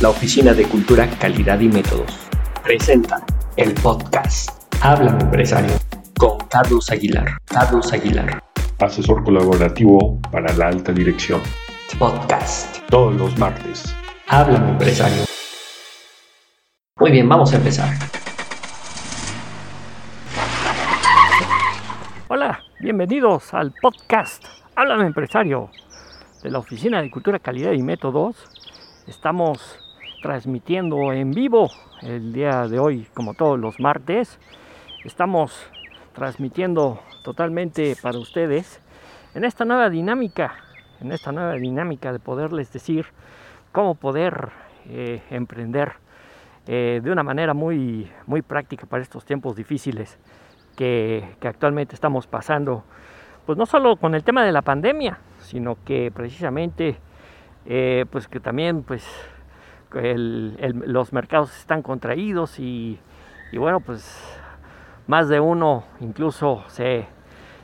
[0.00, 2.10] La Oficina de Cultura, Calidad y Métodos
[2.62, 3.22] presenta
[3.58, 4.48] el podcast
[4.80, 5.74] Háblame Empresario
[6.18, 7.36] con Carlos Aguilar.
[7.44, 8.42] Carlos Aguilar.
[8.78, 11.42] Asesor colaborativo para la alta dirección.
[11.98, 12.78] Podcast.
[12.88, 13.94] Todos los martes.
[14.28, 15.24] Háblame Empresario.
[16.98, 17.92] Muy bien, vamos a empezar.
[22.28, 24.42] Hola, bienvenidos al podcast
[24.76, 25.68] Háblame Empresario
[26.42, 28.36] de la Oficina de Cultura, Calidad y Métodos.
[29.06, 29.89] Estamos
[30.20, 31.68] transmitiendo en vivo
[32.02, 34.38] el día de hoy, como todos los martes.
[35.04, 35.70] Estamos
[36.12, 38.80] transmitiendo totalmente para ustedes
[39.34, 40.54] en esta nueva dinámica,
[41.00, 43.06] en esta nueva dinámica de poderles decir
[43.72, 44.50] cómo poder
[44.86, 45.92] eh, emprender
[46.66, 50.18] eh, de una manera muy, muy práctica para estos tiempos difíciles
[50.76, 52.84] que, que actualmente estamos pasando.
[53.46, 56.98] Pues no solo con el tema de la pandemia, sino que precisamente
[57.66, 59.06] eh, pues que también pues
[59.92, 62.98] los mercados están contraídos y,
[63.52, 64.22] bueno pues
[65.06, 67.06] más de uno incluso se,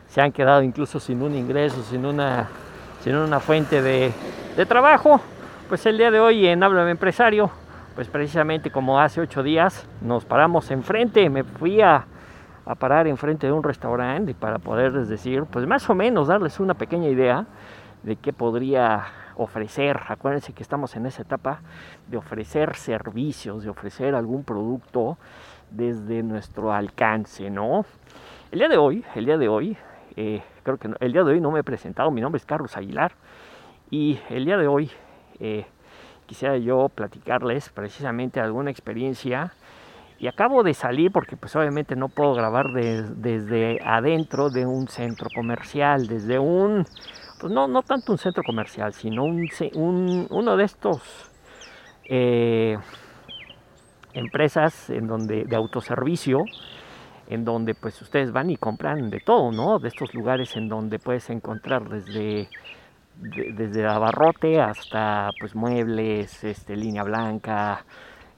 [0.09, 2.49] se, han quedado incluso sin un ingreso, sin una,
[3.01, 4.13] sin una fuente de,
[4.67, 5.21] trabajo.
[5.69, 7.51] Pues el día de hoy en Habla Empresario,
[7.95, 12.05] pues precisamente como hace ocho días nos paramos enfrente, me fui a,
[12.65, 16.75] a parar enfrente de un restaurante para poderles decir, pues más o menos darles una
[16.75, 17.47] pequeña idea
[18.07, 19.05] de qué podría
[19.35, 19.99] ofrecer.
[20.09, 21.61] Acuérdense que estamos en esa etapa
[22.07, 25.19] de ofrecer servicios, de ofrecer algún producto
[25.73, 27.85] desde nuestro alcance, ¿no?
[28.53, 29.77] El día de hoy, el día de hoy,
[30.15, 32.77] eh, creo que el día de hoy no me he presentado, mi nombre es Carlos
[32.77, 33.13] Aguilar
[33.91, 34.89] y el día de hoy
[35.41, 35.67] eh,
[36.27, 39.53] quisiera yo platicarles precisamente alguna experiencia
[40.21, 45.29] y acabo de salir porque pues obviamente no puedo grabar desde adentro de un centro
[45.35, 46.87] comercial, desde un
[47.39, 51.31] pues no, no tanto un centro comercial, sino un, uno de estos
[52.05, 52.77] eh,
[54.15, 56.45] empresas en donde, de autoservicio,
[57.29, 59.79] en donde pues ustedes van y compran de todo, ¿no?
[59.79, 62.49] De estos lugares en donde puedes encontrar desde,
[63.19, 67.85] desde abarrote hasta pues muebles, este, línea blanca,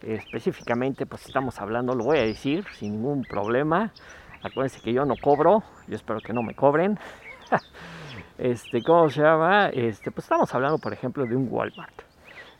[0.02, 3.92] específicamente pues estamos hablando, lo voy a decir sin ningún problema,
[4.42, 6.98] acuérdense que yo no cobro, yo espero que no me cobren.
[8.38, 9.68] este, ¿cómo se llama?
[9.70, 12.02] Este, pues estamos hablando, por ejemplo, de un Walmart.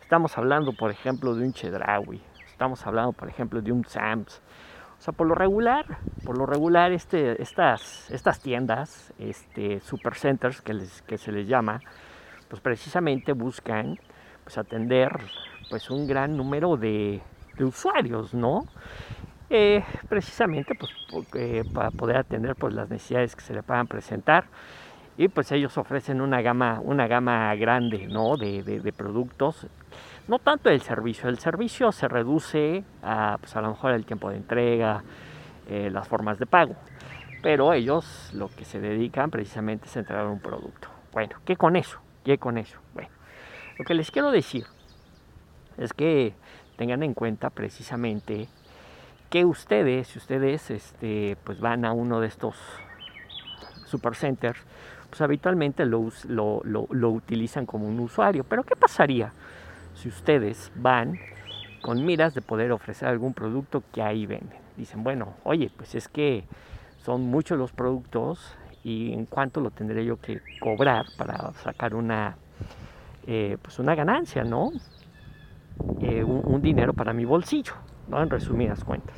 [0.00, 2.20] Estamos hablando, por ejemplo, de un Chedraui.
[2.46, 4.42] Estamos hablando, por ejemplo, de un Sam's.
[4.98, 5.86] O sea, por lo regular,
[6.24, 11.78] por lo regular, este, estas, estas tiendas, este, supercenters que, que se les llama,
[12.48, 13.96] pues precisamente buscan
[14.42, 15.10] pues, atender
[15.70, 17.22] pues, un gran número de,
[17.60, 18.62] usuarios, ¿no?
[19.50, 20.92] Eh, precisamente pues,
[21.72, 24.46] para poder atender pues, las necesidades que se le puedan presentar
[25.18, 28.36] y pues ellos ofrecen una gama, una gama grande ¿no?
[28.36, 29.66] de, productos.
[30.28, 34.30] No tanto el servicio, el servicio se reduce a, pues a lo mejor el tiempo
[34.30, 35.02] de entrega,
[35.68, 36.76] eh, las formas de pago,
[37.42, 40.88] pero ellos lo que se dedican precisamente es a entregar un producto.
[41.12, 41.98] Bueno, ¿qué con eso?
[42.24, 42.78] ¿Qué con eso?
[42.94, 43.10] Bueno,
[43.76, 44.66] lo que les quiero decir
[45.78, 46.32] es que
[46.76, 48.46] tengan en cuenta precisamente
[49.30, 52.54] que ustedes, si ustedes este, pues van a uno de estos
[53.86, 54.60] supercenters,
[55.08, 58.44] pues habitualmente lo, lo, utilizan como un usuario.
[58.44, 59.32] Pero ¿qué pasaría
[59.94, 61.18] si ustedes van
[61.82, 64.58] con miras de poder ofrecer algún producto que ahí venden?
[64.76, 66.44] Dicen, bueno, oye, pues es que
[67.04, 72.36] son muchos los productos y en cuánto lo tendré yo que cobrar para sacar una,
[73.26, 74.70] eh, pues una ganancia, ¿no?
[76.00, 77.74] Eh, un, dinero para mi bolsillo,
[78.08, 78.22] ¿no?
[78.22, 79.16] En resumidas cuentas.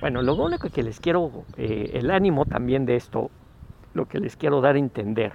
[0.00, 3.30] Bueno, lo único que les quiero, eh, el ánimo también de esto
[3.94, 5.32] lo que les quiero dar a entender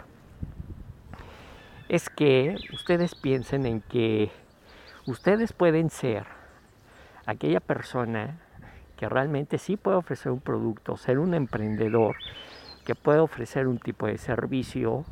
[1.89, 4.31] es que ustedes piensen en que
[5.05, 6.25] ustedes pueden ser
[7.25, 8.39] aquella persona
[8.97, 12.15] que realmente sí puede ofrecer un producto, ser un emprendedor,
[12.85, 15.05] que puede ofrecer un tipo de servicio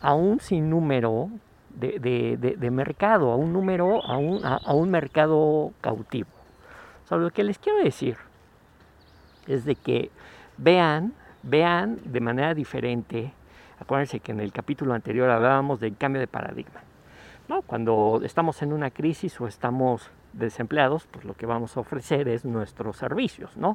[0.00, 1.30] a un sinnúmero
[1.70, 6.28] de, de, mercado, a un número, a un, mercado cautivo.
[7.10, 8.16] Lo que les quiero decir
[9.46, 10.10] es de que
[10.56, 11.12] vean
[11.44, 13.32] vean de manera diferente.
[13.78, 16.80] Acuérdense que en el capítulo anterior hablábamos del cambio de paradigma.
[17.48, 17.62] ¿no?
[17.62, 22.44] Cuando estamos en una crisis o estamos desempleados, pues lo que vamos a ofrecer es
[22.44, 23.70] nuestros servicios, ¿no?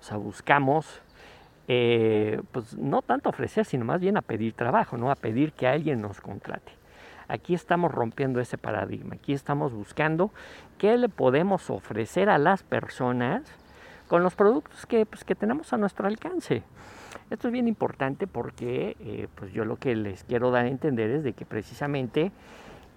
[0.00, 1.00] O sea, buscamos,
[1.68, 5.10] eh, pues no tanto ofrecer, sino más bien a pedir trabajo, ¿no?
[5.10, 6.72] A pedir que alguien nos contrate.
[7.28, 10.30] Aquí estamos rompiendo ese paradigma, aquí estamos buscando
[10.76, 13.42] qué le podemos ofrecer a las personas
[14.12, 16.62] con los productos que, pues, que tenemos a nuestro alcance.
[17.30, 21.08] Esto es bien importante porque eh, pues yo lo que les quiero dar a entender
[21.08, 22.30] es de que precisamente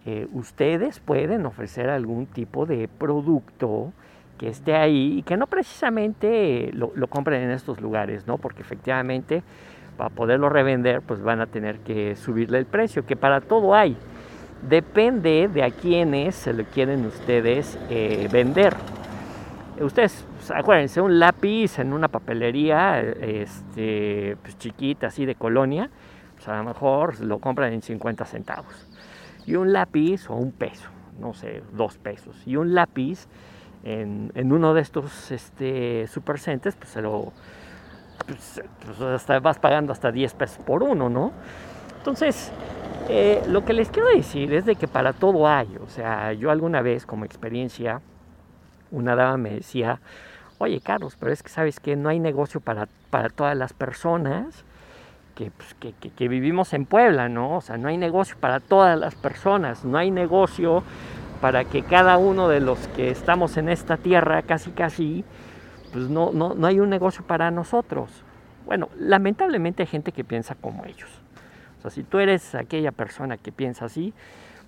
[0.06, 3.94] eh, ustedes pueden ofrecer algún tipo de producto
[4.38, 8.38] que esté ahí y que no precisamente lo, lo, compren en estos lugares, ¿no?
[8.38, 9.42] Porque efectivamente
[9.96, 13.96] para poderlo revender pues van a tener que subirle el precio, que para todo hay.
[14.68, 18.76] Depende de a quiénes se lo quieren ustedes eh, vender.
[19.82, 25.90] Ustedes, pues, acuérdense, un lápiz en una papelería este, pues, chiquita, así de colonia,
[26.36, 28.88] pues a lo mejor lo compran en 50 centavos.
[29.46, 30.90] Y un lápiz o un peso,
[31.20, 32.42] no sé, dos pesos.
[32.46, 33.28] Y un lápiz
[33.84, 37.34] en, uno de estos este, supercentes, pues se lo.
[38.26, 41.32] Pues, pues vas pagando hasta 10 pesos por uno, ¿no?
[41.98, 42.52] Entonces,
[43.10, 45.68] eh, lo que les quiero decir es de que para todo hay.
[45.84, 48.02] O sea, yo alguna vez, como experiencia,
[48.96, 50.00] una dama me decía,
[50.58, 54.66] oye Carlos, pero es que sabes que no hay negocio para, para todas las personas
[55.36, 57.58] que, pues, que, que, vivimos en Puebla, ¿no?
[57.58, 60.84] O sea, no hay negocio para todas las personas, no hay negocio
[61.42, 65.26] para que cada uno de los que estamos en esta tierra, casi casi,
[65.92, 68.10] pues no, no, no hay un negocio para nosotros.
[68.66, 71.10] Bueno, lamentablemente hay gente que piensa como ellos.
[71.80, 74.14] O sea, si tú eres aquella persona que piensa así,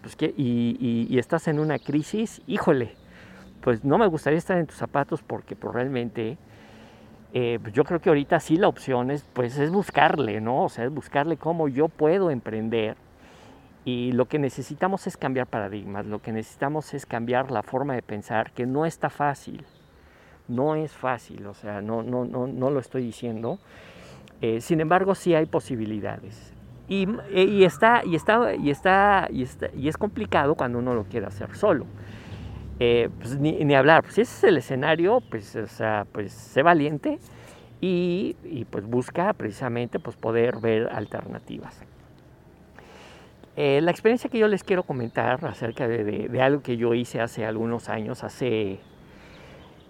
[0.01, 2.95] pues que, y, estás en una crisis, híjole,
[3.61, 6.37] pues no me gustaría estar en tus zapatos porque pues realmente
[7.33, 10.63] eh, pues yo creo que ahorita sí la opción es, pues, es buscarle, ¿no?
[10.63, 12.95] O sea, es buscarle cómo yo puedo emprender
[13.83, 18.01] y lo que necesitamos es cambiar paradigmas, lo que necesitamos es cambiar la forma de
[18.01, 19.65] pensar, que no está fácil,
[20.47, 23.59] no es fácil, o sea, no, no, no, no lo estoy diciendo.
[24.41, 26.53] Eh, sin embargo, sí hay posibilidades.
[26.87, 30.93] Y, eh, y, está, y, está, y, está, y, está, y es complicado cuando uno
[30.93, 31.85] lo quiere hacer solo.
[32.79, 36.61] Eh, pues ni, hablar, pues si ese es el escenario, pues, o sea, pues sé
[36.61, 37.19] valiente
[37.81, 41.83] y, y, pues busca precisamente pues poder ver alternativas.
[43.59, 47.43] Eh, la experiencia que yo les quiero comentar acerca de, algo que yo hice hace
[47.43, 48.79] algunos años, hace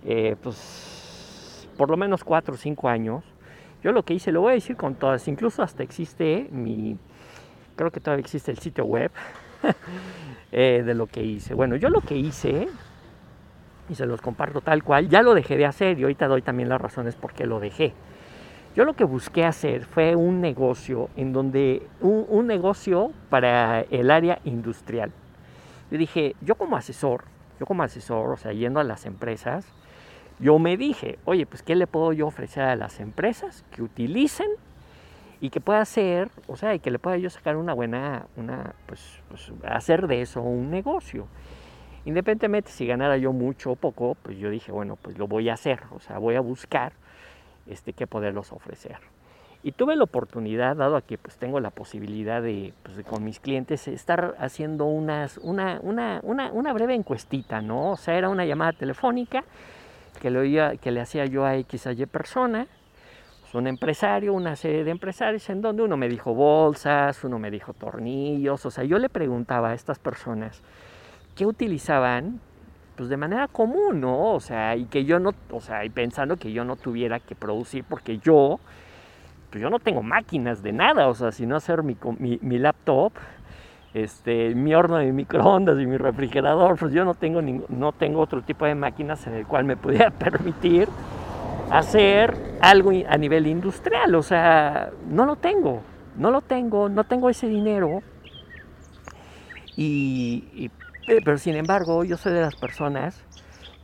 [0.06, 3.26] eh, pues por lo menos cuatro o cinco años,
[3.84, 6.98] yo lo que hice, lo voy a decir con todas, incluso hasta existe mi,
[7.76, 9.12] creo que todavía existe el sitio web
[10.52, 11.54] eh, de lo que hice.
[11.54, 12.68] Bueno, yo lo que hice,
[13.90, 16.70] y se los comparto tal cual, ya lo dejé de hacer y ahorita doy también
[16.70, 17.94] las razones por qué lo dejé.
[18.76, 24.40] Yo lo que busqué hacer fue un negocio en donde, un, negocio para el área
[24.44, 25.12] industrial.
[25.90, 27.24] Yo dije, yo como asesor,
[27.60, 29.66] yo como asesor, o sea, yendo a las empresas,
[30.40, 34.48] yo me dije, oye, pues ¿qué le puedo yo ofrecer a las empresas que utilicen
[35.40, 38.74] y que pueda hacer, o sea, y que le pueda yo sacar una buena, una,
[38.86, 41.28] pues, pues hacer de eso un negocio.
[42.06, 45.54] Independientemente si ganara yo mucho o poco, pues yo dije, bueno, pues lo voy a
[45.54, 46.94] hacer, o sea, voy a buscar
[47.68, 48.98] este, que poderlos ofrecer.
[49.64, 53.40] Y tuve la oportunidad, dado a que pues, tengo la posibilidad de, pues, con mis
[53.40, 57.92] clientes, estar haciendo unas, una, una, una, una, breve encuestita, ¿no?
[57.92, 59.44] O sea, era una llamada telefónica
[60.22, 62.68] que le, oía, que le hacía yo a X a Y persona,
[63.58, 67.74] un empresario, una serie de empresarios, en donde uno me dijo bolsas, uno me dijo
[67.74, 70.62] tornillos, o sea, yo le preguntaba a estas personas
[71.36, 72.40] qué utilizaban
[72.96, 74.34] pues de manera común, ¿no?
[74.34, 77.36] O sea, y que yo no, o sea, y pensando que yo no tuviera que
[77.36, 78.60] producir porque yo,
[79.52, 83.14] pues yo no tengo máquinas de nada, o sea, sino hacer mi, mi, laptop,
[83.94, 88.42] este, mi horno de microondas y mi refrigerador, pues yo no tengo, no tengo otro
[88.42, 90.90] tipo de máquinas en el cual me pudiera permitir
[91.72, 95.82] hacer algo a nivel industrial, o sea, no lo tengo,
[96.16, 98.02] no lo tengo, no tengo ese dinero
[99.76, 100.72] y
[101.08, 103.24] eh, pero sin embargo, yo soy de las personas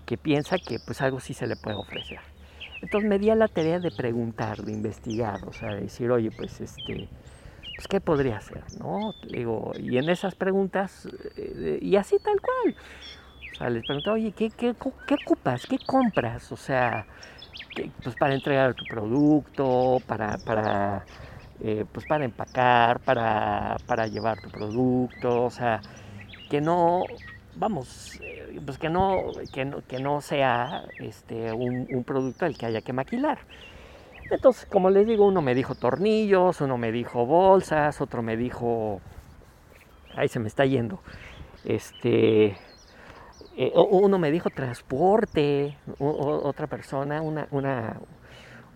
[0.05, 2.19] que piensa que pues algo sí se le puede ofrecer.
[2.81, 6.31] Entonces me di a la tarea de preguntar, de investigar, o sea, de decir, oye,
[6.31, 7.07] pues este,
[7.77, 9.13] pues qué podría hacer, ¿no?
[9.29, 12.75] Digo, y en esas preguntas, eh, y así tal cual.
[13.53, 14.73] O sea, les preguntaba, oye, ¿qué, qué,
[15.07, 15.65] qué ocupas?
[15.67, 16.51] ¿Qué compras?
[16.51, 17.05] O sea,
[18.03, 21.05] pues para entregar tu producto, para, para,
[21.61, 25.81] eh, pues para empacar, para, para llevar tu producto, o sea,
[26.49, 27.03] que no,
[27.55, 32.65] vamos, eh, pues que no, que no, que no sea este, un, producto el que
[32.65, 33.39] haya que maquilar.
[34.31, 39.01] Entonces, como les digo, uno me dijo tornillos, uno me dijo bolsas, otro me dijo,
[40.15, 41.01] ahí se me está yendo,
[41.65, 42.57] este,
[43.55, 47.99] eh, uno me dijo transporte, otra persona, una, una,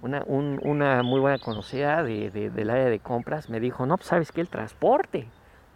[0.02, 4.32] una, una muy buena conocida de, del área de compras, me dijo, no, pues sabes
[4.32, 5.28] que el transporte,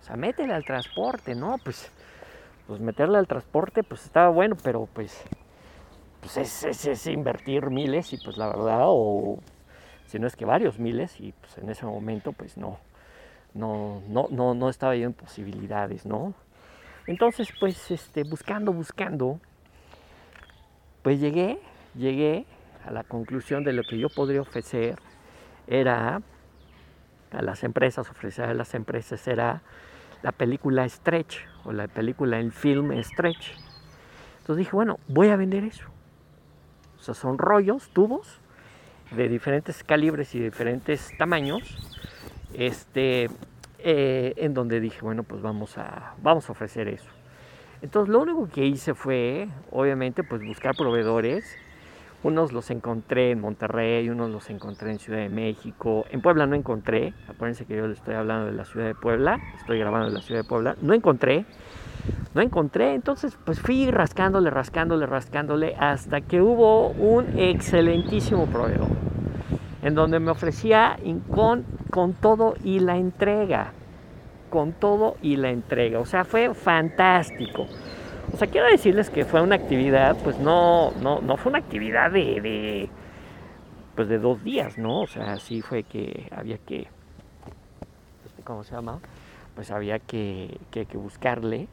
[0.02, 1.58] o sea, métele al transporte, ¿no?
[1.64, 1.92] Pues,
[2.68, 5.24] pues meterle al transporte, pues estaba bueno, pero pues,
[6.20, 9.40] pues es, es, invertir miles y pues la verdad, o
[10.06, 12.78] si no es que varios miles, y pues en ese momento pues no,
[13.54, 16.36] no, no, no, no estaba yo en posibilidades, ¿no?
[17.12, 19.38] Entonces, pues, este, buscando, buscando,
[21.04, 21.60] pues llegué,
[21.94, 22.46] llegué
[22.86, 24.98] a la conclusión de lo que yo podría ofrecer
[25.68, 26.22] era
[27.32, 29.62] a las empresas, ofrecer a las empresas era
[30.24, 33.58] la película Stretch o la película en film Stretch.
[34.40, 35.88] Entonces dije, bueno, voy a vender eso.
[36.98, 38.40] O sea, son rollos, tubos
[39.12, 41.76] de diferentes calibres y diferentes tamaños,
[42.54, 43.30] este,
[43.84, 47.10] eh, en donde dije, bueno, pues vamos a, vamos a ofrecer eso.
[47.82, 51.58] Entonces lo único que hice fue, obviamente, pues buscar proveedores.
[52.24, 56.06] Unos los encontré en Monterrey, unos los encontré en Ciudad de México.
[56.12, 57.16] En Puebla no encontré.
[57.28, 59.40] Acuérdense que yo le estoy hablando de la ciudad de Puebla.
[59.58, 60.76] Estoy grabando en la ciudad de Puebla.
[60.84, 61.46] No encontré.
[62.36, 62.94] No encontré.
[62.94, 68.90] Entonces, pues fui rascándole, rascándole, rascándole hasta que hubo un excelentísimo proveedor.
[69.82, 71.00] En donde me ofrecía
[71.32, 73.74] con, con todo y la entrega
[74.52, 76.00] con todo y la entrega.
[76.00, 77.66] O sea, fue fantástico.
[78.32, 82.12] O sea, quiero decirles que fue una actividad, pues no, no, no fue una actividad
[82.12, 82.88] de,
[83.96, 85.02] pues de dos días, ¿no?
[85.02, 86.88] O sea, sí fue que había que,
[88.26, 89.00] este, ¿cómo se llama?
[89.56, 91.68] Pues había que, que, que buscarle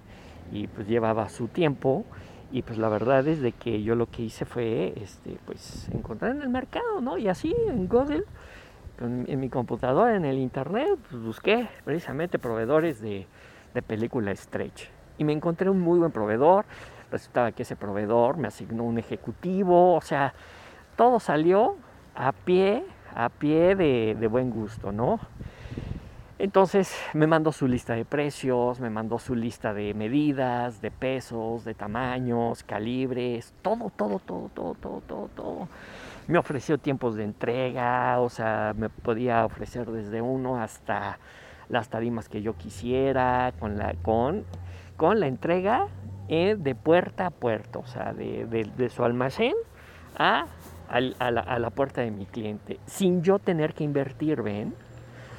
[0.51, 2.05] y pues llevaba su tiempo
[2.51, 6.31] y pues la verdad es de que yo lo que hice fue este pues encontrar
[6.31, 8.25] en el mercado no y así en Google
[9.01, 13.27] en, mi computadora, en el internet, pues busqué precisamente proveedores de,
[13.75, 14.89] de película Stretch.
[15.19, 16.65] Y me encontré un muy buen proveedor.
[17.11, 19.95] Resultaba que ese proveedor me asignó un ejecutivo.
[19.95, 20.35] O sea,
[20.97, 21.77] todo salió
[22.15, 25.21] a pie, a pie de, de buen gusto, ¿no?
[26.39, 31.65] Entonces me mandó su lista de precios, me mandó su lista de medidas, de pesos,
[31.65, 35.69] de tamaños, calibres, todo, todo, todo, todo, todo, todo, todo
[36.29, 41.19] me ofreció tiempos de entrega, o sea, me podía ofrecer desde uno hasta
[41.71, 44.45] las tarimas que yo quisiera, con la, con,
[44.99, 45.89] con la entrega
[46.29, 49.55] eh, de puerta a puerta, o sea, de, su almacén
[50.19, 50.45] a,
[50.91, 54.75] a, la, a, la, puerta de mi cliente, sin yo tener que invertir, ¿ven?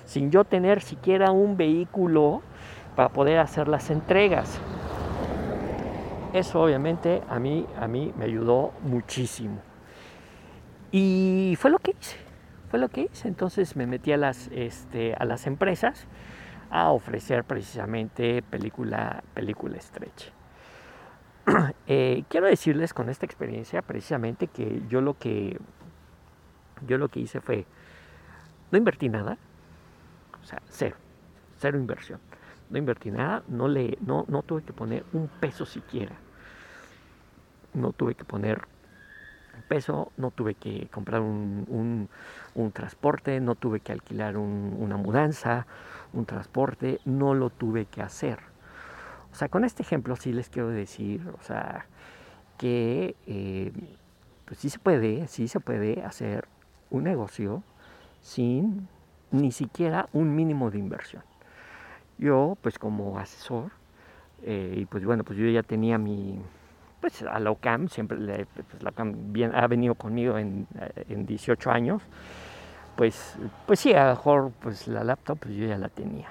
[0.05, 2.41] Sin yo tener siquiera un vehículo
[2.95, 4.59] para poder hacer las entregas.
[6.33, 9.68] Eso obviamente a mí, a mí me ayudó muchísimo.
[10.91, 12.17] Y fue lo que hice,
[12.69, 13.27] fue lo que hice.
[13.27, 16.07] Entonces me metí a las, este, a las empresas
[16.69, 20.31] a ofrecer precisamente película, película estrecha.
[21.87, 25.59] Eh, quiero decirles con esta experiencia precisamente que yo lo que
[26.85, 27.65] yo lo que hice fue
[28.71, 29.37] no invertí nada,
[30.41, 30.95] o sea, cero,
[31.57, 32.19] cero inversión.
[32.69, 36.15] No invertí nada, no, le, no, no tuve que poner un peso siquiera.
[37.73, 38.67] No tuve que poner
[39.61, 42.09] peso, no tuve que comprar un,
[42.73, 45.65] transporte, no tuve que alquilar una mudanza,
[46.13, 48.39] un transporte, no lo tuve que hacer.
[49.31, 51.85] O sea, con este ejemplo sí les quiero decir, o sea,
[52.57, 53.71] que eh,
[54.45, 56.47] pues sí se puede, sí se puede hacer
[56.89, 57.63] un negocio
[58.21, 58.87] sin
[59.31, 61.23] ni siquiera un mínimo de inversión.
[62.17, 63.71] Yo, pues como asesor,
[64.43, 66.39] eh, y pues bueno, pues yo ya tenía mi,
[66.99, 71.71] pues a la OCAM, siempre pues, la OCAM ha venido conmigo en, eh, en, 18
[71.71, 72.01] años,
[72.95, 76.29] pues, pues sí, a lo mejor pues la laptop pues yo ya la tenía.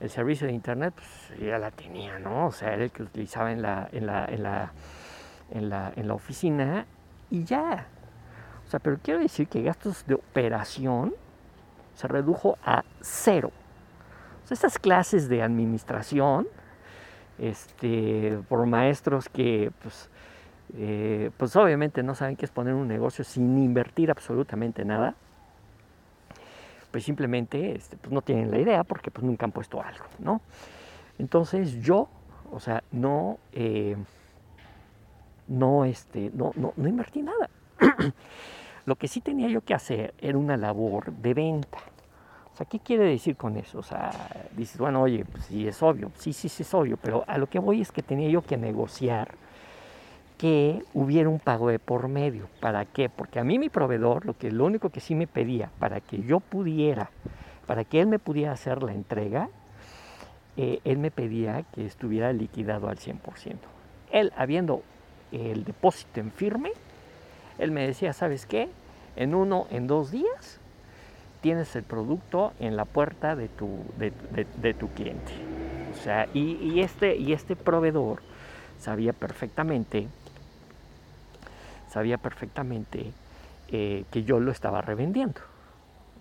[0.00, 2.48] El servicio de internet pues yo ya la tenía, ¿no?
[2.48, 4.72] O sea, era el que utilizaba en la, en la, en la,
[5.50, 6.86] en la, en la oficina
[7.30, 7.86] y ya.
[8.66, 11.14] O sea, pero quiero decir que gastos de operación
[11.94, 13.50] se redujo a cero.
[14.44, 16.48] O sea, estas clases de administración,
[17.38, 20.08] este, por maestros que pues,
[20.76, 25.14] eh, pues obviamente no saben qué es poner un negocio sin invertir absolutamente nada,
[26.90, 30.40] pues simplemente este, pues no tienen la idea porque pues nunca han puesto algo, ¿no?
[31.18, 32.08] Entonces yo,
[32.50, 33.96] o sea, no, eh,
[35.48, 37.48] no, este, no, no, no invertí nada.
[38.84, 41.78] Lo que sí tenía yo que hacer era una labor de venta.
[42.52, 43.78] O sea, ¿qué quiere decir con eso?
[43.78, 44.10] O sea,
[44.56, 47.48] dices, bueno, oye, pues sí es obvio, sí, sí, sí es obvio, pero a lo
[47.48, 49.34] que voy es que tenía yo que negociar
[50.36, 52.48] que hubiera un pago de por medio.
[52.60, 53.08] ¿Para qué?
[53.08, 56.20] Porque a mí mi proveedor, lo, que, lo único que sí me pedía para que
[56.22, 57.10] yo pudiera,
[57.66, 59.48] para que él me pudiera hacer la entrega,
[60.56, 63.18] eh, él me pedía que estuviera liquidado al 100%.
[64.10, 64.82] Él, habiendo
[65.30, 66.72] el depósito en firme,
[67.58, 68.68] él me decía, ¿sabes qué?
[69.16, 70.60] En uno, en dos días,
[71.42, 73.68] tienes el producto en la puerta de tu,
[73.98, 75.32] de, tu cliente.
[75.92, 78.22] O sea, y, este, y este proveedor
[78.78, 80.08] sabía perfectamente,
[81.90, 83.12] sabía perfectamente
[83.68, 85.40] eh, que yo lo estaba revendiendo.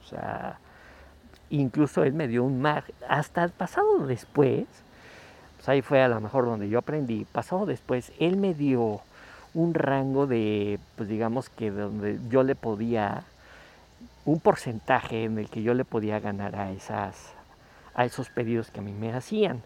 [0.03, 0.59] O sea,
[1.49, 4.65] incluso él me dio un mar, hasta pasado después,
[5.57, 7.25] pues ahí fue a lo mejor donde yo aprendí.
[7.31, 9.01] Pasado después, él me dio
[9.53, 13.23] un rango de, pues digamos que donde yo le podía,
[14.25, 17.33] un porcentaje en el que yo le podía ganar a, esas,
[17.93, 19.61] a esos pedidos que a mí me hacían.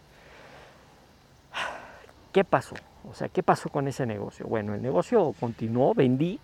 [2.31, 2.75] ¿Qué pasó?
[3.09, 4.45] O sea, ¿qué pasó con ese negocio?
[4.47, 6.39] Bueno, el negocio continuó, vendí,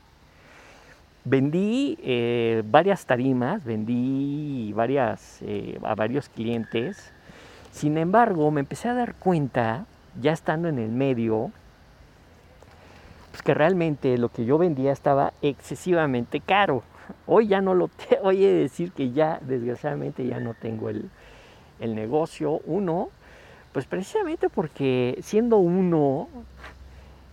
[1.25, 7.11] vendí eh, varias tarimas, vendí varias, eh, a varios clientes.
[7.71, 9.85] Sin embargo, me empecé a dar cuenta,
[10.21, 11.51] ya estando en el medio,
[13.31, 16.83] pues que realmente lo que yo vendía estaba excesivamente caro.
[17.27, 17.89] Hoy ya no lo
[18.23, 21.09] hoy he de decir que ya desgraciadamente ya no tengo el,
[21.79, 22.61] el negocio.
[22.65, 23.09] Uno,
[23.73, 26.27] pues precisamente porque siendo uno,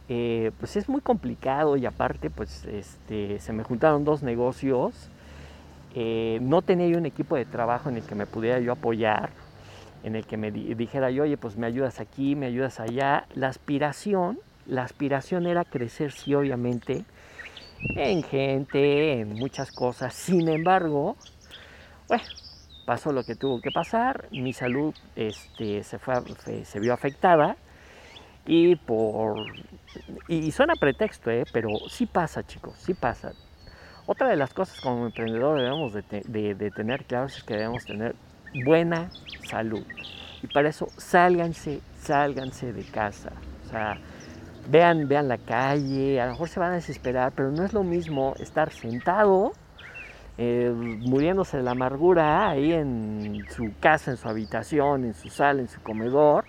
[0.09, 5.11] eh, pues es muy complicado y aparte pues este, se me juntaron dos negocios.
[5.95, 9.31] Eh, no tenía yo un equipo de trabajo en el que me pudiera yo apoyar,
[10.05, 13.27] en el que me dijera yo, oye, pues me ayudas aquí, me ayudas allá.
[13.35, 17.07] La aspiración la aspiración era crecer, sí, obviamente,
[17.97, 20.15] en gente, en muchas cosas.
[20.15, 21.17] Sin embargo,
[22.09, 22.25] bueno,
[22.87, 26.15] pasó lo que tuvo que pasar, mi salud este, se, fue,
[26.81, 27.57] vio afectada
[28.47, 29.45] y por...
[30.27, 31.45] Y suena pretexto, ¿eh?
[31.53, 33.33] pero sí pasa, chicos, sí pasa.
[34.07, 38.15] Otra de las cosas como emprendedor debemos de, de tener claros es que debemos tener
[38.65, 39.11] buena
[39.49, 39.85] salud.
[40.43, 43.33] Y para eso sálganse, sálganse de casa.
[44.69, 47.83] Vean, vean la calle, a lo mejor se van a desesperar, pero no es lo
[47.83, 49.53] mismo estar sentado,
[50.37, 55.61] eh, muriéndose de la amargura ahí en su casa, en su habitación, en su sala,
[55.61, 56.45] en su comedor,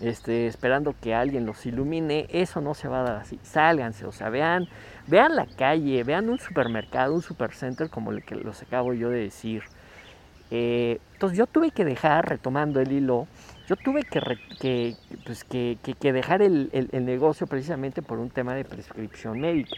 [0.00, 3.38] este, esperando que alguien los ilumine, eso no se va a dar así.
[3.42, 4.68] Sálganse, o sea, vean,
[5.06, 9.20] vean la calle, vean un supermercado, un supercenter como el que los acabo yo de
[9.20, 9.64] decir.
[10.56, 13.26] Eh, entonces yo tuve que dejar, retomando el hilo,
[13.66, 14.94] yo tuve que,
[15.24, 15.44] pues,
[16.00, 19.74] dejar el, negocio precisamente por un tema de prescripción médica.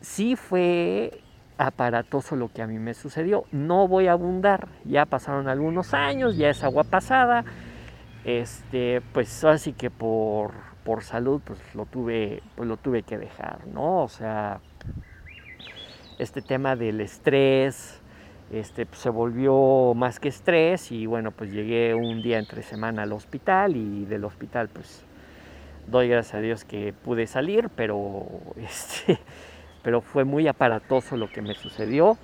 [0.00, 1.20] Sí fue
[1.58, 3.44] aparatoso lo que a mí me sucedió.
[3.52, 7.44] No voy a abundar, ya pasaron algunos años, ya es agua pasada.
[8.24, 13.66] Este, pues así que por, por salud pues lo tuve, pues lo tuve que dejar,
[13.66, 14.02] ¿no?
[14.02, 14.60] O sea,
[16.18, 18.00] este tema del estrés,
[18.54, 23.02] este, pues, se volvió más que estrés y bueno, pues llegué un día entre semana
[23.02, 25.04] al hospital y del hospital pues
[25.88, 29.18] doy gracias a Dios que pude salir, pero, este,
[29.82, 32.16] pero fue muy aparatoso lo que me sucedió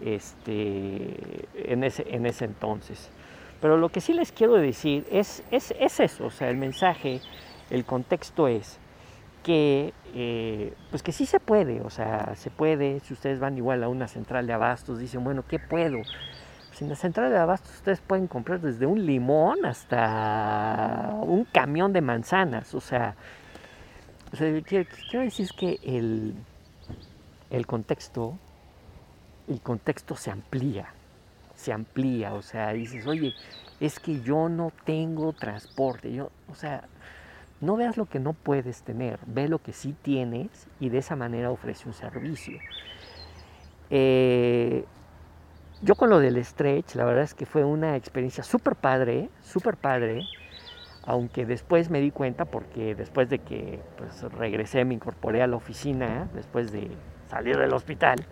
[0.00, 3.10] este, en, ese, en ese entonces.
[3.62, 7.20] Pero lo que sí les quiero decir es, es, es eso, o sea, el mensaje,
[7.70, 8.78] el contexto es,
[9.44, 13.84] que, eh, pues que sí se puede, o sea, se puede, si ustedes van igual
[13.84, 15.98] a una central de abastos, dicen, bueno, ¿qué puedo?
[16.68, 21.92] Pues en la central de abastos ustedes pueden comprar desde un limón hasta un camión
[21.92, 23.14] de manzanas, o sea,
[24.32, 26.34] o sea quiero, quiero, decir que el,
[27.50, 28.36] el contexto,
[29.46, 30.88] el contexto se amplía,
[31.54, 33.34] se amplía, o sea, dices, oye,
[33.78, 36.84] es que yo no tengo transporte, yo, o sea,
[37.64, 41.16] no veas lo que no puedes tener, ve lo que sí tienes y de esa
[41.16, 42.58] manera ofrece un servicio.
[43.90, 44.84] Eh,
[45.82, 49.76] yo con lo del stretch, la verdad es que fue una experiencia súper padre, súper
[49.76, 50.26] padre,
[51.06, 55.56] aunque después me di cuenta porque después de que pues, regresé, me incorporé a la
[55.56, 56.90] oficina, después de
[57.28, 58.24] salir del hospital,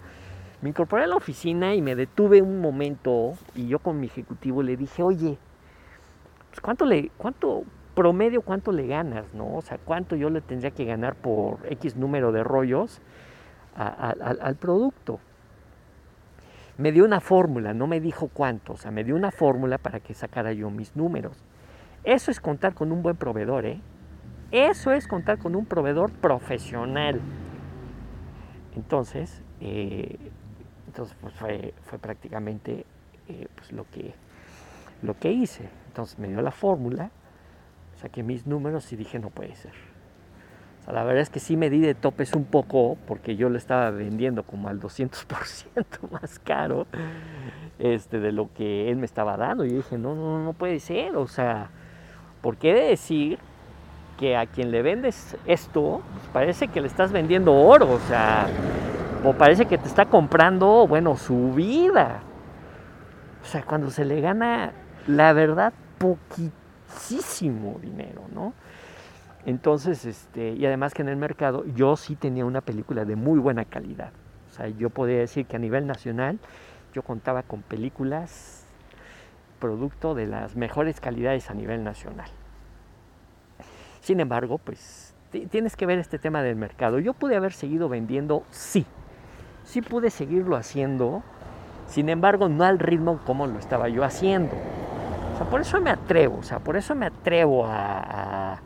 [0.62, 4.62] me incorporé a la oficina y me detuve un momento y yo con mi ejecutivo
[4.62, 5.37] le dije, oye,
[6.51, 9.57] pues ¿cuánto, le, cuánto, promedio cuánto le ganas, ¿no?
[9.57, 13.00] O sea, cuánto yo le tendría que ganar por X número de rollos
[13.74, 15.18] al producto.
[16.78, 20.00] Me dio una fórmula, no me dijo cuánto, o sea, me dio una fórmula para
[20.00, 21.42] que sacara yo mis números.
[22.05, 23.81] Eso es contar con un buen proveedor, ¿eh?
[24.50, 27.20] Eso es contar con un proveedor profesional.
[28.74, 30.18] Entonces, eh,
[30.87, 32.85] entonces pues fue, fue prácticamente
[33.28, 34.14] eh, pues lo, que,
[35.02, 35.68] lo que hice.
[35.87, 37.11] Entonces me dio la fórmula,
[38.03, 39.73] saqué mis números y dije, no puede ser.
[40.81, 43.49] O sea, la verdad es que sí me di de topes un poco porque yo
[43.49, 46.87] lo estaba vendiendo como al 200% más caro
[47.79, 49.65] este, de lo que él me estaba dando.
[49.65, 51.17] Y dije, no, no, no puede ser.
[51.17, 51.71] O sea,
[52.41, 53.38] ¿por qué de decir
[54.19, 57.88] que a quien le vendes esto, pues parece que le estás vendiendo oro?
[57.88, 58.49] O sea,
[59.25, 62.23] o parece que te está comprando, bueno, su vida.
[63.41, 64.73] O sea, cuando se le gana,
[65.07, 66.62] la verdad, poquito
[66.92, 68.55] muchísimo dinero, ¿no?
[69.44, 73.38] Entonces, este, y además que en el mercado yo sí tenía una película de muy
[73.40, 74.12] buena calidad.
[74.50, 76.38] O sea, yo podría decir que a nivel nacional
[76.92, 78.64] yo contaba con películas
[79.59, 82.28] producto de las mejores calidades a nivel nacional.
[84.00, 85.14] Sin embargo, pues
[85.50, 86.98] tienes que ver este tema del mercado.
[86.98, 88.85] Yo pude haber seguido vendiendo, sí.
[89.64, 91.22] Sí pude seguirlo haciendo,
[91.87, 94.57] sin embargo, no al ritmo como lo estaba yo haciendo.
[95.50, 98.61] Por eso me atrevo, o sea, por eso me atrevo a,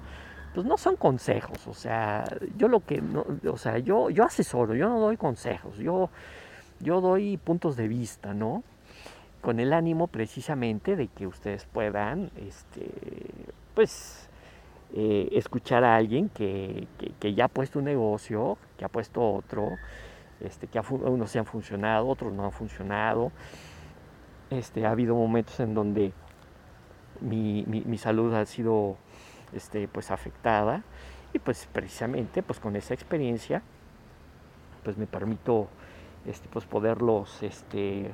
[0.55, 2.25] pues no son consejos, o sea,
[2.57, 6.11] yo lo que, no, o sea, yo, yo asesoro, yo no doy consejos, yo,
[6.81, 8.63] yo doy puntos de vista, ¿no?
[9.43, 12.91] Con el ánimo precisamente de que ustedes puedan, este,
[13.75, 14.29] pues,
[14.95, 16.87] eh, escuchar a alguien que,
[17.21, 19.77] ya ha puesto un negocio, que ha puesto otro,
[20.41, 23.33] este, que unos se han funcionado, otros no han funcionado.
[24.51, 26.13] Este, ha habido momentos en donde
[27.21, 28.97] mi, mi salud ha sido
[29.53, 30.83] este, pues afectada.
[31.33, 33.63] Y pues precisamente pues con esa experiencia
[34.85, 35.69] pues me permito
[36.27, 38.13] este, pues poderlos este,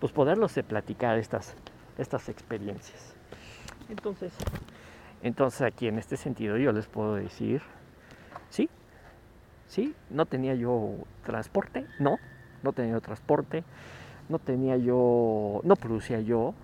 [0.00, 1.56] pues poderlos platicar estas,
[1.98, 3.14] estas experiencias.
[3.88, 4.32] Entonces
[5.22, 7.62] entonces aquí en este sentido yo les puedo decir
[8.50, 8.68] sí
[9.68, 12.18] sí no tenía yo transporte no
[12.64, 13.62] no tenía yo transporte
[14.28, 16.54] no tenía yo no producía yo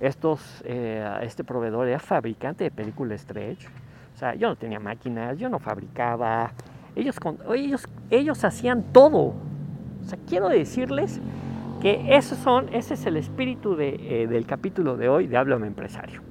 [0.00, 3.66] estos, eh, este proveedor era fabricante de películas stretch.
[4.14, 6.52] O sea, yo no tenía máquinas, yo no fabricaba.
[6.96, 7.16] Ellos,
[7.54, 9.34] ellos, ellos hacían todo.
[10.00, 11.20] O sea, quiero decirles
[11.80, 15.66] que esos son, ese es el espíritu de, eh, del capítulo de hoy de Háblame
[15.66, 16.22] Empresario.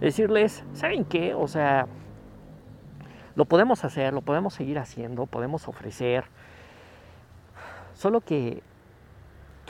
[0.00, 1.34] Decirles, ¿saben qué?
[1.34, 1.86] O sea,
[3.34, 6.24] lo podemos hacer, lo podemos seguir haciendo, podemos ofrecer.
[7.94, 8.62] Solo que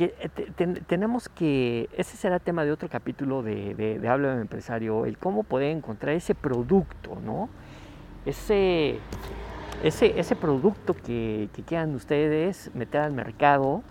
[0.04, 5.42] eh, tenemos que, ese será tema de otro capítulo de, de, de Empresario, el cómo
[5.42, 7.48] poder encontrar ese producto, ¿no?
[8.24, 8.98] Ese,
[9.82, 13.82] ese, ese producto que, que quieran ustedes meter al mercado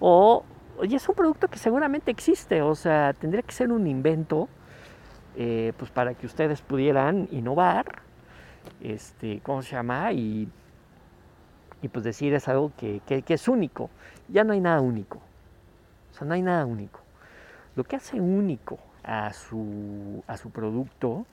[0.00, 0.44] o,
[0.82, 4.48] y es un producto que seguramente existe, o sea, tendría que ser un invento,
[5.36, 7.86] eh, pues para que ustedes pudieran innovar,
[8.80, 10.12] este, ¿cómo se llama?
[10.12, 10.48] Y,
[11.82, 13.90] y pues decir es algo que, que es único,
[14.28, 15.20] ya no hay nada único
[16.12, 17.00] o sea, no hay nada único.
[17.74, 21.26] Lo que hace único a su, a su producto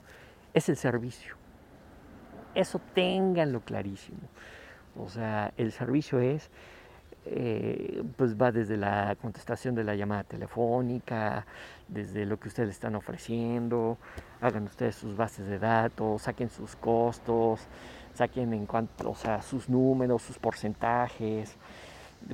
[0.54, 1.36] es el servicio.
[2.56, 4.20] Eso ténganlo clarísimo.
[4.98, 6.50] O sea, el servicio es,
[7.26, 11.46] eh, pues va desde la contestación de la llamada telefónica,
[11.88, 13.98] desde lo que ustedes están ofreciendo,
[14.42, 17.68] hagan ustedes sus bases de datos, saquen sus costos,
[18.14, 21.56] saquen en cuanto, o sea, sus números, sus porcentajes,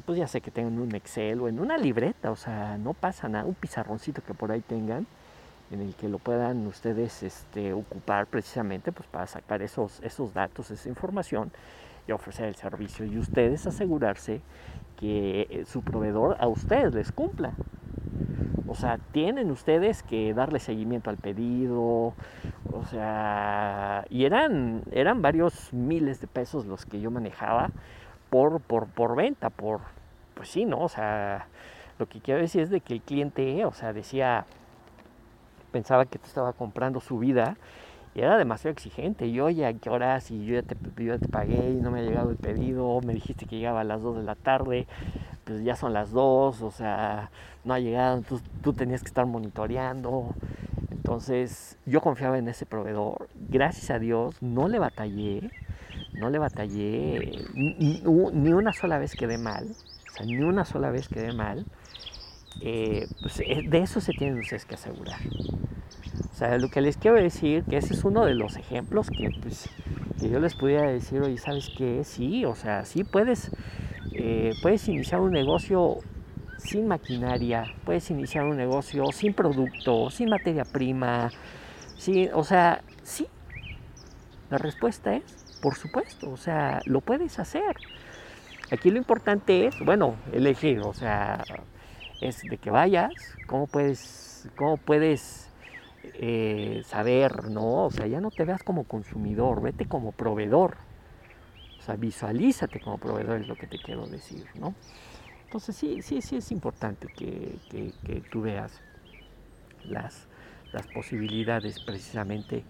[0.05, 3.29] pues ya sé que tengan un Excel o en una libreta, o sea, no pasa
[3.29, 5.05] nada, un pizarroncito que por ahí tengan
[5.71, 10.71] en el que lo puedan ustedes este, ocupar precisamente pues para sacar esos, esos datos,
[10.71, 11.51] esa información
[12.07, 14.41] y ofrecer el servicio y ustedes asegurarse
[14.99, 17.53] que eh, su proveedor a ustedes les cumpla.
[18.67, 22.13] O sea, tienen ustedes que darle seguimiento al pedido,
[22.73, 27.71] o sea, y eran, eran varios miles de pesos los que yo manejaba
[28.35, 29.79] por, por, por venta, por,
[30.33, 30.81] pues sí, ¿no?
[30.81, 31.47] O sea,
[31.97, 34.45] lo que quiero decir es de que el cliente, o sea, decía,
[35.71, 37.55] pensaba que te estaba comprando su vida
[38.13, 39.25] y era demasiado exigente.
[39.25, 40.31] Y oye, ¿a qué horas?
[40.31, 43.13] Y yo ya te, yo te pagué y no me ha llegado el pedido, me
[43.13, 44.85] dijiste que llegaba a las 2 de la tarde,
[45.45, 47.31] pues ya son las 2, o sea,
[47.63, 50.35] no ha llegado, entonces tú tenías que estar monitoreando.
[50.91, 55.51] Entonces yo confiaba en ese proveedor, gracias a Dios no le batallé,
[56.19, 58.01] no le batallé, ni,
[58.53, 61.65] una sola vez quedé mal, o sea, ni una sola vez quedé mal.
[62.61, 65.19] Eh, pues eh, de eso se tienen ustedes que asegurar.
[66.31, 69.29] O sea, lo que les quiero decir, que ese es uno de los ejemplos que,
[69.41, 69.69] pues,
[70.19, 72.03] que yo les pudiera decir, oye, ¿sabes qué?
[72.03, 73.51] Sí, o sea, sí puedes,
[74.13, 75.97] eh, puedes iniciar un negocio
[76.57, 81.29] sin maquinaria, puedes iniciar un negocio sin producto, sin materia prima,
[81.97, 83.27] sí, o sea, sí.
[84.49, 87.75] La respuesta es por supuesto, o sea, lo puedes hacer.
[88.69, 91.43] Aquí lo importante es, bueno, elegir, o sea,
[92.21, 93.11] es de que vayas,
[93.47, 95.49] cómo puedes, cómo puedes
[96.03, 97.85] eh, saber, ¿no?
[97.85, 100.77] O sea, ya no te veas como consumidor, vete como proveedor.
[101.79, 104.75] O sea, visualízate como proveedor, es lo que te quiero decir, ¿no?
[105.45, 108.83] Entonces sí, sí, sí es importante que, que tú veas
[109.83, 110.27] las,
[110.73, 112.63] las posibilidades precisamente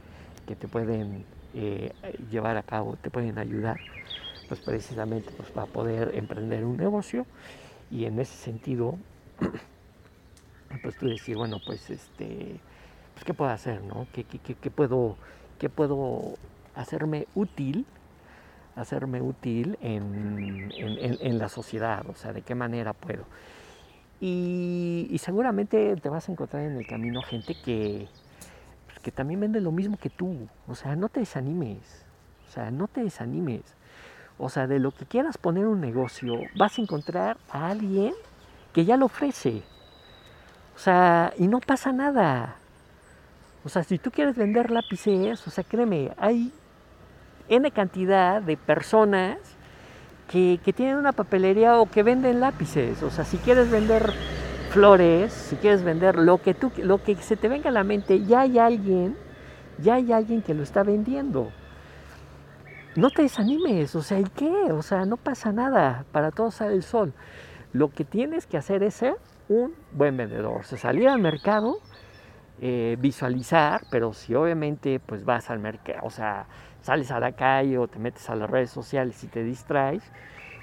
[0.48, 1.26] que te pueden
[1.56, 1.94] eh,
[2.30, 3.80] llevar a cabo, te pueden ayudar
[4.48, 7.26] pues precisamente pues, para poder emprender un negocio.
[7.90, 8.98] Y en ese sentido
[10.82, 12.60] pues tú decir bueno pues este
[13.14, 15.18] pues qué puedo hacer no qué, qué, puedo
[15.60, 16.36] qué puedo
[16.76, 17.86] hacerme útil
[18.76, 23.24] hacerme útil en, en, la sociedad o sea de qué manera puedo
[24.20, 28.08] y, y seguramente te vas a encontrar en el camino gente que
[29.06, 30.50] que también vende lo mismo que tú.
[30.68, 31.78] O sea, no te desanimes.
[32.50, 33.62] O sea, no te desanimes.
[34.40, 38.16] O sea, de lo que quieras poner un negocio, vas a encontrar a alguien
[38.74, 39.62] que ya lo ofrece.
[40.76, 42.56] O sea, y no pasa nada.
[43.64, 46.52] O sea, si tú quieres vender lápices, o sea, créeme, hay
[47.48, 49.38] N cantidad de personas
[50.32, 53.04] que, que, tienen una papelería o que venden lápices.
[53.04, 54.12] O sea, si quieres vender
[54.76, 58.26] flores, si quieres vender lo que tú, lo que se te venga a la mente,
[58.26, 59.16] ya hay alguien,
[59.78, 61.50] ya hay alguien que lo está vendiendo.
[62.98, 64.74] No te desanimes, o sea, ¿y qué?
[64.74, 67.14] O sea, no pasa nada, para todos sale el sol.
[67.72, 69.16] Lo que tienes que hacer es ser
[69.48, 71.78] un buen vendedor, o sea, salir al mercado,
[72.60, 76.48] eh, visualizar, pero si obviamente pues vas al mercado, o sea,
[76.82, 80.04] sales a la calle o te metes a las redes sociales y te distraes,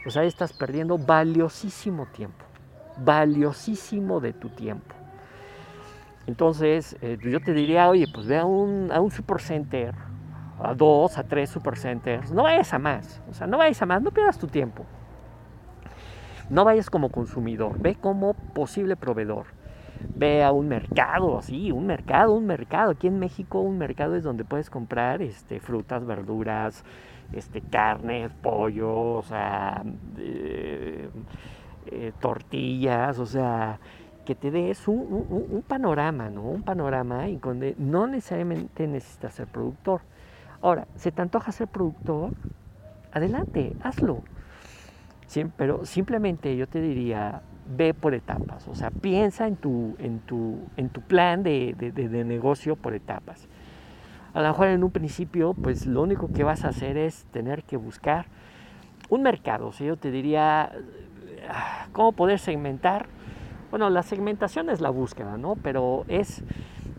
[0.02, 2.51] pues ahí estás perdiendo valiosísimo tiempo
[2.98, 4.94] valiosísimo de tu tiempo.
[6.26, 9.94] Entonces, eh, yo te diría, oye, pues ve a un, a un supercenter,
[10.62, 14.02] a dos, a tres supercenters, no vayas a más, o sea, no vayas a más,
[14.02, 14.84] no pierdas tu tiempo.
[16.50, 19.46] No vayas como consumidor, ve como posible proveedor.
[20.14, 22.90] Ve a un mercado, sí, un mercado, un mercado.
[22.90, 26.84] Aquí en México un mercado es donde puedes comprar este, frutas, verduras,
[27.32, 29.82] este, carne, pollo, o sea,
[30.18, 31.08] eh,
[31.86, 33.78] eh, tortillas, o sea,
[34.24, 36.42] que te des un, panorama, ¿no?
[36.42, 40.02] Un panorama y donde no necesariamente necesitas ser productor.
[40.60, 42.32] Ahora, si te antoja ser productor,
[43.12, 44.22] adelante, hazlo.
[45.56, 47.42] pero simplemente yo te diría,
[47.76, 52.24] ve por etapas, o sea, piensa en tu, en tu, en tu plan de, de
[52.24, 53.48] negocio por etapas.
[54.34, 57.64] A lo mejor en un principio, pues lo único que vas a hacer es tener
[57.64, 58.26] que buscar
[59.10, 59.66] un mercado.
[59.66, 60.72] O sea, yo te diría,
[61.92, 63.06] ¿Cómo poder segmentar?
[63.70, 65.56] Bueno, la segmentación es la búsqueda, ¿no?
[65.56, 66.42] Pero es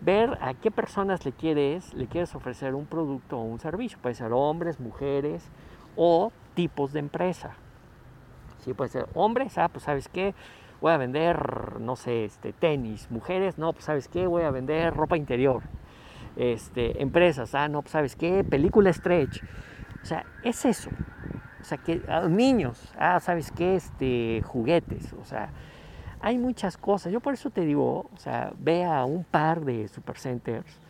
[0.02, 3.98] ver a qué personas le quieres, le quieres ofrecer un producto o un servicio.
[4.02, 5.50] Puede ser hombres, mujeres
[5.96, 7.56] o tipos de empresa.
[8.60, 10.34] Sí, puede ser hombres, ah, pues sabes qué,
[10.82, 13.10] voy a vender, no sé, este, tenis.
[13.12, 15.64] Mujeres, no, pues sabes qué, voy a vender ropa interior.
[16.36, 19.44] Este, empresas, ah, no, pues sabes qué, película stretch.
[20.02, 20.90] O sea, es eso.
[21.64, 23.78] O sea, que a niños, ah, ¿sabes qué?
[23.78, 25.48] Este, juguetes, o sea,
[26.20, 27.14] hay muchas cosas.
[27.14, 30.82] Yo por eso te digo, o sea, ve a un par de supercenters,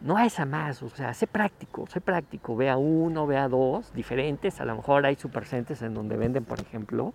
[0.00, 3.48] no a esa más, o sea, sé práctico, sé práctico, ve a uno, ve a
[3.48, 7.12] dos, diferentes, a lo mejor hay supercenters en donde venden, por ejemplo,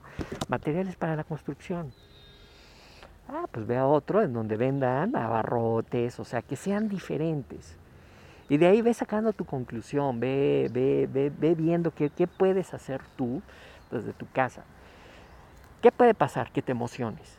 [0.50, 1.94] materiales para la construcción.
[3.30, 7.78] Ah, pues ve a otro en donde vendan abarrotes, o sea, que sean diferentes.
[8.50, 12.74] Y de ahí ve sacando tu conclusión, ve, ve, ve, ve viendo qué, qué puedes
[12.74, 13.42] hacer tú
[13.92, 14.64] desde tu casa.
[15.82, 16.52] ¿Qué puede pasar?
[16.52, 17.38] Que te emociones.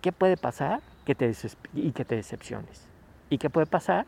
[0.00, 0.80] ¿Qué puede pasar?
[1.04, 1.32] Que te
[1.74, 2.88] y que te decepciones.
[3.28, 4.06] ¿Y qué puede pasar?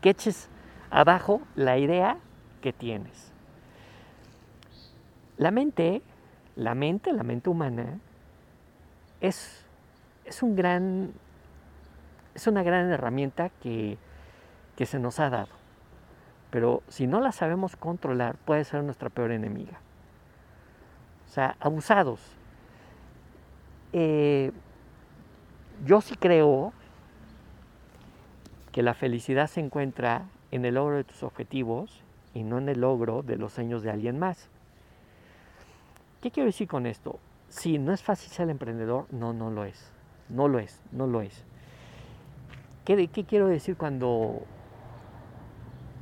[0.00, 0.48] Que eches
[0.90, 2.18] abajo la idea
[2.60, 3.32] que tienes.
[5.36, 6.02] La mente,
[6.54, 7.98] la mente, la mente humana,
[9.20, 9.64] es,
[10.24, 11.12] es, un gran,
[12.34, 13.98] es una gran herramienta que,
[14.76, 15.61] que se nos ha dado.
[16.52, 19.80] Pero si no la sabemos controlar, puede ser nuestra peor enemiga.
[21.26, 22.20] O sea, abusados.
[23.94, 24.52] Eh,
[25.86, 26.74] yo sí creo
[28.70, 32.02] que la felicidad se encuentra en el logro de tus objetivos
[32.34, 34.50] y no en el logro de los sueños de alguien más.
[36.20, 37.18] ¿Qué quiero decir con esto?
[37.48, 39.90] Si no es fácil ser emprendedor, no, no lo es.
[40.28, 41.46] No lo es, no lo es.
[42.84, 44.42] ¿Qué, qué quiero decir cuando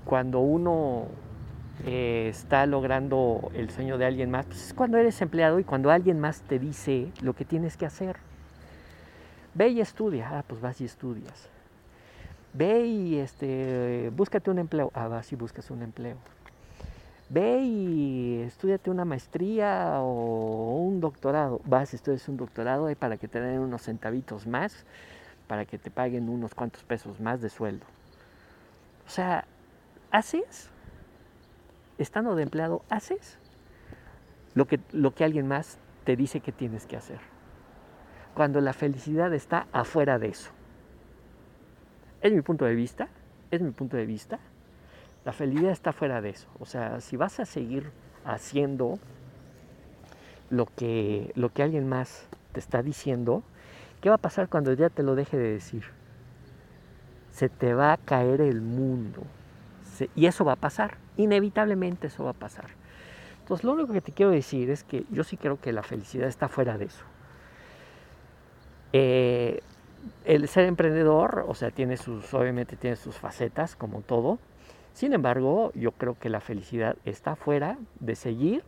[0.05, 1.07] cuando uno
[1.87, 5.91] eh, está logrando el sueño de alguien más, pues es cuando eres empleado y cuando
[5.91, 8.17] alguien más te dice lo que tienes que hacer.
[9.55, 11.49] Ve y estudia, ah, pues vas y estudias.
[12.53, 16.17] Ve y este, búscate un empleo, ah, vas y buscas un empleo.
[17.31, 21.61] Ve y estudiate una maestría o un doctorado.
[21.65, 24.85] Vas, estudias un doctorado para que te den unos centavitos más,
[25.47, 27.87] para que te paguen unos cuantos pesos más de sueldo.
[29.07, 29.45] O sea,
[30.11, 30.71] haces,
[31.99, 33.39] estando de empleado, haces
[34.55, 37.21] lo que, lo que alguien más te dice que tienes que hacer.
[38.35, 40.51] Cuando la felicidad está afuera de eso.
[42.21, 43.09] Es mi punto de vista,
[43.51, 44.39] es mi punto de vista.
[45.25, 46.49] La felicidad está fuera de eso.
[46.59, 47.91] O sea, si vas a seguir
[48.25, 48.99] haciendo
[50.49, 53.43] lo que, lo que alguien más te está diciendo,
[54.01, 55.85] ¿qué va a pasar cuando ya te lo deje de decir?
[57.31, 59.23] Se te va a caer el mundo
[60.15, 62.67] y eso va a pasar, inevitablemente eso va a pasar.
[63.41, 66.29] Entonces lo único que te quiero decir es que yo sí creo que la felicidad
[66.29, 67.05] está fuera de eso.
[68.93, 69.61] Eh,
[70.25, 74.39] el ser emprendedor, o sea, tiene sus, obviamente tiene sus facetas, como todo.
[74.93, 78.65] Sin embargo, yo creo que la felicidad está fuera de seguir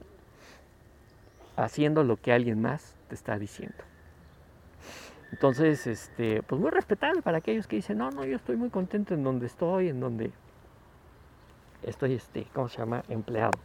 [1.57, 3.77] haciendo lo que alguien más te está diciendo.
[5.33, 9.15] Entonces, este, pues muy respetable para aquellos que dicen, no, no, yo estoy muy contento
[9.15, 10.31] en donde estoy, en donde
[11.83, 13.03] estoy, este, ¿cómo se llama?
[13.09, 13.59] Empleado.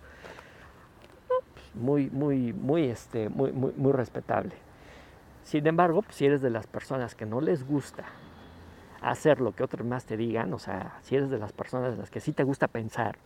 [1.28, 4.54] Pues, muy, muy, muy, este, muy, muy, muy respetable.
[5.44, 8.06] Sin embargo, pues, si eres de las personas que no les gusta
[9.02, 11.98] hacer lo que otros más te digan, o sea, si eres de las personas de
[11.98, 13.18] las que sí te gusta pensar,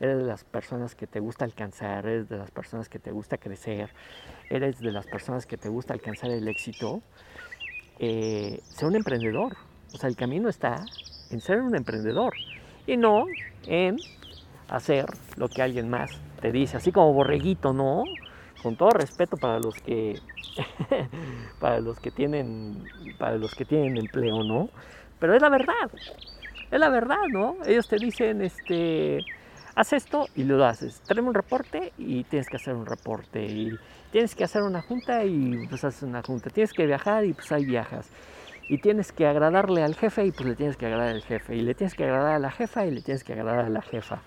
[0.00, 3.38] eres de las personas que te gusta alcanzar, eres de las personas que te gusta
[3.38, 3.90] crecer,
[4.50, 7.02] eres de las personas que te gusta alcanzar el éxito,
[7.98, 9.56] eh, sea un emprendedor.
[9.94, 10.84] O sea, el camino está
[11.30, 12.34] en ser un emprendedor
[12.86, 13.26] y no
[13.66, 13.96] en
[14.68, 18.04] hacer lo que alguien más te dice, así como borreguito, ¿no?
[18.62, 20.18] Con todo respeto para los que
[21.60, 22.84] para los que tienen
[23.18, 24.70] para los que tienen empleo, ¿no?
[25.18, 25.90] Pero es la verdad.
[26.70, 27.56] Es la verdad, ¿no?
[27.64, 29.24] Ellos te dicen, este,
[29.74, 31.00] haz esto y lo haces.
[31.02, 33.44] Tráeme un reporte y tienes que hacer un reporte.
[33.44, 33.78] Y
[34.10, 36.50] tienes que hacer una junta y pues haces una junta.
[36.50, 38.08] Tienes que viajar y pues ahí viajas.
[38.68, 41.54] Y tienes que agradarle al jefe y pues le tienes que agradar al jefe.
[41.54, 43.82] Y le tienes que agradar a la jefa y le tienes que agradar a la
[43.82, 44.20] jefa.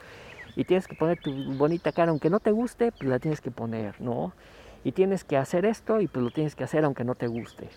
[0.56, 3.52] Y tienes que poner tu bonita cara, aunque no te guste, pues la tienes que
[3.52, 4.34] poner, ¿no?
[4.84, 7.70] Y tienes que hacer esto y pues lo tienes que hacer aunque no te guste.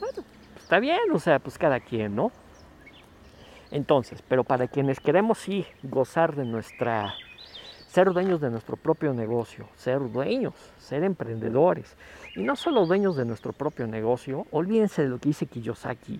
[0.00, 0.24] Bueno,
[0.56, 2.32] está bien, o sea, pues cada quien, ¿no?
[3.70, 7.14] Entonces, pero para quienes queremos sí gozar de nuestra,
[7.92, 11.94] ser dueños de nuestro propio negocio, ser dueños, ser emprendedores,
[12.34, 16.18] y no solo dueños de nuestro propio negocio, olvídense de lo que dice Kiyosaki,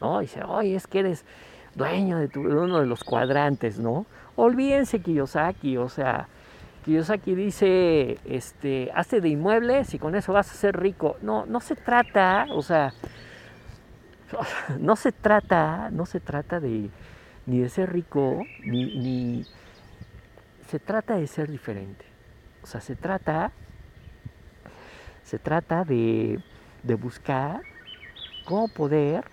[0.00, 0.20] ¿no?
[0.20, 1.26] Dice, oye, es que eres
[1.74, 4.06] dueño de, uno de los cuadrantes, ¿no?
[4.36, 6.26] Olvídense Kiyosaki, o sea,
[6.86, 11.18] Kiyosaki dice, este, hazte de inmuebles y con eso vas a ser rico.
[11.20, 12.94] No, no se trata, o sea,
[14.80, 16.88] no se trata, no se trata de
[17.44, 19.44] ni de ser rico, ni,
[20.74, 22.04] se trata de ser diferente.
[22.64, 23.52] O sea, se trata,
[25.22, 26.40] se trata de,
[26.98, 27.60] buscar
[28.44, 29.24] cómo poder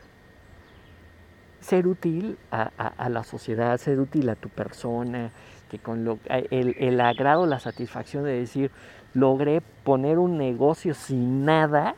[1.60, 5.32] ser útil a, la sociedad, ser útil a tu persona,
[5.72, 8.70] que con lo, el, el agrado, la satisfacción de decir,
[9.16, 11.96] logré poner un negocio sin nada,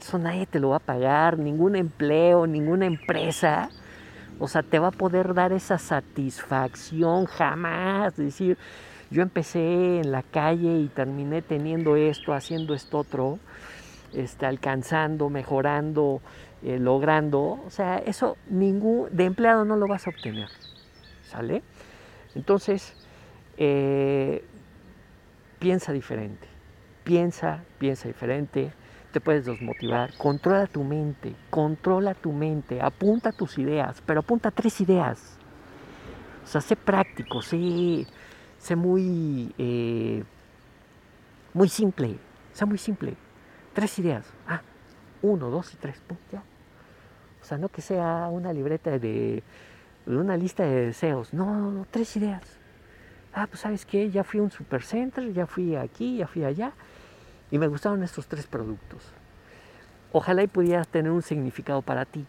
[0.00, 3.68] eso nadie te lo va a pagar, ningún empleo, ninguna empresa.
[4.38, 8.16] O sea, te va a poder dar esa satisfacción jamás.
[8.16, 8.58] decir,
[9.10, 13.38] yo empecé en la calle y terminé teniendo esto, haciendo esto otro,
[14.12, 16.20] este, alcanzando, mejorando,
[16.62, 17.60] eh, logrando.
[17.64, 20.48] O sea, eso ningún de empleado no lo vas a obtener.
[21.22, 21.62] ¿Sale?
[22.34, 22.94] Entonces,
[23.56, 24.44] eh,
[25.58, 26.48] piensa diferente.
[27.04, 28.72] Piensa, piensa diferente
[29.14, 30.12] te puedes desmotivar.
[30.18, 35.38] Controla tu mente, controla tu mente, apunta tus ideas, pero apunta tres ideas.
[36.42, 38.08] O sea, sé práctico, sé,
[38.58, 40.24] sé muy, eh,
[41.52, 42.18] muy simple,
[42.52, 43.14] sea muy simple.
[43.72, 44.26] Tres ideas.
[44.48, 44.62] Ah,
[45.22, 46.02] uno, dos y tres.
[47.40, 49.44] O sea, no que sea una libreta de,
[50.06, 51.32] una lista de deseos.
[51.32, 52.58] No, no, no, tres ideas.
[53.32, 56.72] Ah, pues sabes qué, ya fui a un supercenter, ya fui aquí, ya fui allá
[57.54, 59.00] y me gustaron estos tres productos.
[60.10, 62.26] Ojalá y pudieras tener un significado para ti.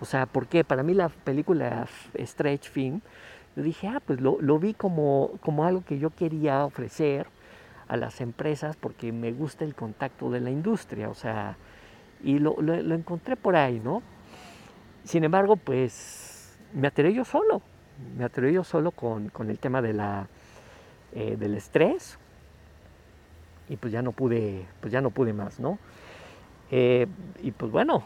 [0.00, 0.64] O sea, ¿por qué?
[0.64, 1.86] Para mí la película
[2.18, 3.02] Stretch Film,
[3.54, 7.26] yo dije, ah, pues lo, vi como, como algo que yo quería ofrecer
[7.86, 11.58] a las empresas porque me gusta el contacto de la industria, o sea,
[12.22, 12.56] y lo,
[12.94, 14.00] encontré por ahí, ¿no?
[15.04, 17.60] Sin embargo, pues me atreví yo solo,
[18.16, 20.28] me atreví yo solo con, el tema de la,
[21.12, 22.18] eh, del estrés,
[23.72, 25.78] y pues ya no pude, pues ya no pude más, ¿no?
[26.70, 27.06] Eh,
[27.42, 28.04] y pues bueno,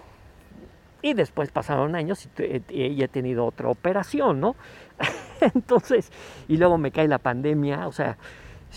[1.02, 4.54] y después pasaron años y, he tenido otra operación, ¿no?
[5.40, 6.12] Entonces,
[6.46, 8.16] y luego me cae la pandemia, o sea,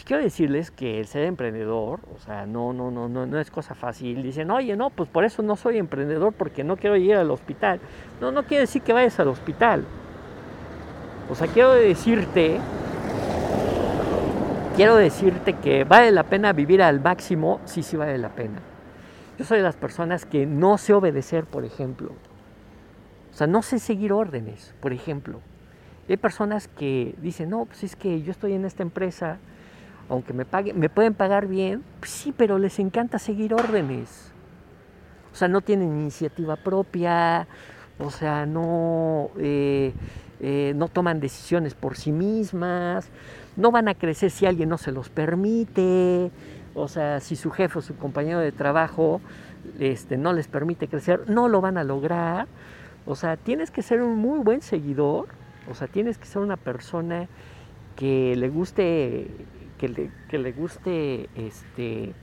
[0.04, 3.76] quiero decirles que el ser emprendedor, o sea, no, no, no, no, no es cosa
[3.76, 4.24] fácil.
[4.24, 7.80] Dicen, oye, no, pues por eso no soy emprendedor porque no quiero ir al hospital.
[8.20, 9.86] No, no quiere decir que vayas al hospital.
[11.30, 12.60] O sea, quiero decirte
[14.80, 18.62] quiero decirte que vale la pena vivir al máximo, sí, sí vale la pena.
[19.38, 22.14] Yo soy de las personas que no sé obedecer, por ejemplo.
[23.30, 25.42] O sea, no sé seguir órdenes, por ejemplo.
[26.08, 29.40] Hay personas que dicen, no, pues es que yo estoy en esta empresa,
[30.08, 34.32] aunque me, paguen, me pueden pagar bien, pues sí, pero les encanta seguir órdenes.
[35.34, 37.50] O sea, no tienen iniciativa propia,
[38.00, 39.92] o sea, no, eh,
[40.40, 43.10] eh, no toman decisiones por sí mismas
[43.60, 46.32] no van a crecer si alguien no se los permite.
[46.74, 49.20] O sea, si su jefe o su compañero de trabajo
[49.80, 52.48] este, no les permite crecer, no lo van a lograr.
[53.06, 55.28] O sea, tienes que ser un muy buen seguidor.
[55.70, 57.28] O sea, tienes que ser una persona
[57.98, 59.28] que le guste,
[59.78, 62.14] que le, que le guste este,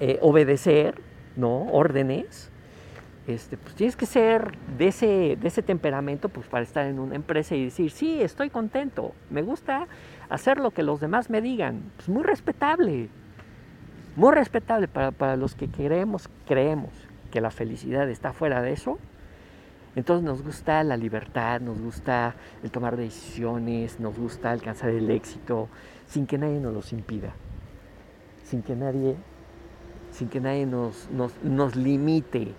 [0.00, 0.94] eh, obedecer,
[1.36, 1.66] ¿no?
[1.70, 2.50] Órdenes.
[3.28, 7.66] Este, pues tienes que ser de ese, temperamento pues, para estar en una empresa y
[7.66, 9.86] decir, sí, estoy contento, me gusta
[10.30, 11.82] hacer lo que los demás me digan.
[11.96, 13.10] Pues muy respetable,
[14.16, 16.88] muy respetable para, los que queremos, creemos
[17.30, 18.98] que la felicidad está fuera de eso.
[19.94, 25.68] Entonces nos gusta la libertad, nos gusta el tomar decisiones, nos gusta alcanzar el éxito
[26.06, 27.34] sin que nadie nos los impida,
[28.44, 29.16] sin que nadie,
[30.12, 32.54] sin que nadie nos limite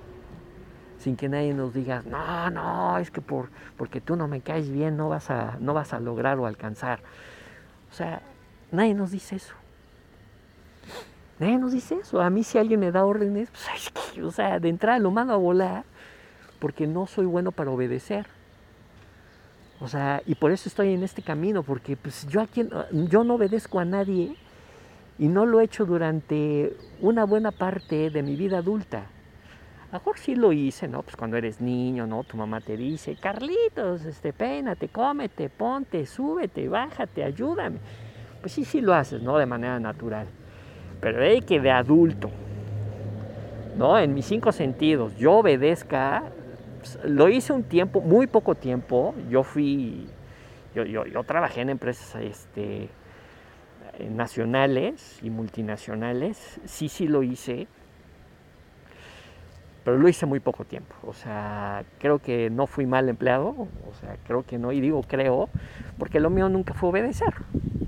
[0.99, 4.69] sin que nadie nos diga, no, no, es que por, porque tú no me caes
[4.69, 6.99] bien no vas, a, no vas a lograr o alcanzar.
[7.89, 8.21] O sea,
[8.71, 9.55] nadie nos dice eso.
[11.39, 12.21] Nadie nos dice eso.
[12.21, 15.37] A mí si alguien me da órdenes, pues, o sea, de entrada lo mando a
[15.37, 15.85] volar
[16.59, 18.27] porque no soy bueno para obedecer.
[19.79, 23.35] O sea, y por eso estoy en este camino, porque pues yo aquí, yo no
[23.35, 24.35] obedezco a nadie
[25.17, 29.05] y no lo he hecho durante una buena parte de mi vida adulta.
[29.89, 31.01] A lo mejor sí lo hice, ¿no?
[31.01, 32.23] Pues cuando eres niño, ¿no?
[32.23, 37.79] Tu mamá te dice, Carlitos, este, peínate, cómete, ponte, súbete, bájate, ayúdame.
[38.39, 39.39] Pues sí, sí lo haces, ¿no?
[39.39, 40.27] De manera natural.
[41.01, 42.29] Pero hay que de adulto,
[43.77, 43.97] ¿no?
[43.97, 46.21] En mis cinco sentidos, yo obedezca,
[46.77, 49.15] pues, lo hice un tiempo, muy poco tiempo.
[49.27, 50.07] Yo fui,
[50.75, 52.89] yo, yo, yo trabajé en empresas este,
[54.07, 56.61] nacionales y multinacionales.
[56.65, 57.67] Sí, sí lo hice
[59.83, 60.95] pero lo hice muy poco tiempo.
[61.03, 65.01] O sea, creo que no fui mal empleado, o sea, creo que no, y digo
[65.07, 65.49] creo,
[65.97, 67.33] porque lo mío nunca fue obedecer.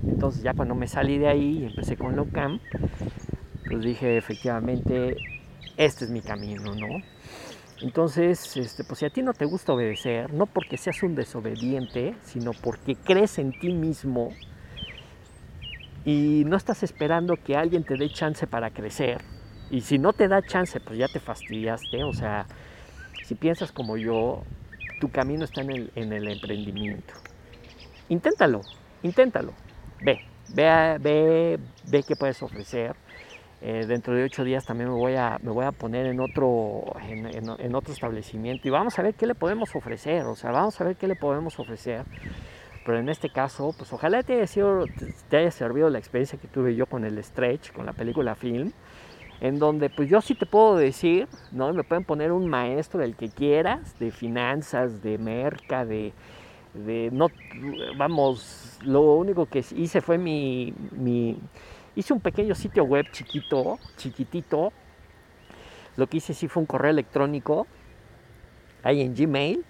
[0.06, 2.60] Entonces ya cuando me salí de ahí y empecé con Locam,
[3.68, 5.16] pues dije efectivamente,
[5.76, 7.02] este es mi camino, ¿no?
[7.80, 12.14] Entonces, este, pues si a ti no te gusta obedecer, no porque seas un desobediente,
[12.22, 14.32] sino porque crees en ti mismo
[16.04, 19.20] y no estás esperando que alguien te dé chance para crecer,
[19.72, 22.04] y si no te da chance, pues ya te fastidiaste.
[22.04, 22.46] O sea,
[23.24, 24.42] si piensas como yo,
[25.00, 27.14] tu camino está en el, emprendimiento.
[28.10, 28.60] Inténtalo,
[29.02, 29.54] inténtalo.
[30.02, 30.20] Ve,
[30.54, 31.58] ve, ve,
[31.88, 32.94] ve qué puedes ofrecer.
[33.62, 36.84] Eh, dentro de ocho días también me voy a, me voy a poner en otro,
[37.08, 40.26] en, otro establecimiento y vamos a ver qué le podemos ofrecer.
[40.26, 42.04] O sea, vamos a ver qué le podemos ofrecer.
[42.84, 44.84] Pero en este caso, pues ojalá te haya, sido,
[45.30, 48.72] te haya servido la experiencia que tuve yo con el Stretch, con la película Film
[49.42, 51.72] en donde pues yo sí te puedo decir, ¿no?
[51.72, 56.12] Me pueden poner un maestro del que quieras, de finanzas, de merca, de,
[57.10, 57.26] no,
[57.96, 61.36] vamos, lo único que hice fue mi, mi,
[61.96, 64.72] hice un pequeño sitio web chiquito, chiquitito,
[65.96, 67.66] lo que hice sí fue un correo electrónico,
[68.84, 69.64] ahí en Gmail,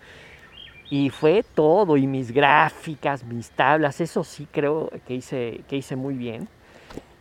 [0.91, 5.97] y fue todo, y mis gráficas, mis tablas, eso sí creo que hice, que hice
[5.97, 6.47] muy bien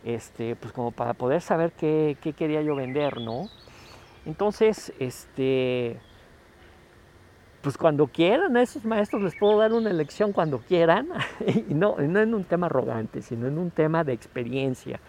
[0.04, 3.48] este, pues como para poder saber qué, quería yo vender, ¿no?
[4.26, 5.98] Entonces, este,
[7.60, 11.08] pues cuando quieran a esos maestros les puedo dar una lección cuando quieran,
[11.46, 15.00] y no, no en un tema arrogante, sino en un tema de experiencia,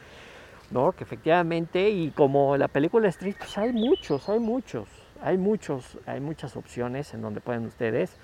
[0.72, 0.92] ¿no?
[0.92, 4.88] Que efectivamente, y como la película Street, pues hay muchos, hay muchos,
[5.22, 8.18] hay muchos, hay muchas opciones en donde pueden ustedes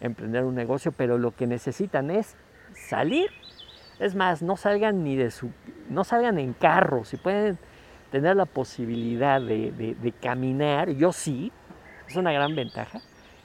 [0.00, 2.36] emprender un negocio, pero lo que necesitan es
[2.74, 3.30] salir
[3.98, 5.50] es más, no salgan ni de su,
[5.88, 7.58] no salgan en carro, si pueden
[8.10, 11.52] tener la posibilidad de, caminar, yo sí,
[12.08, 13.00] es una gran ventaja.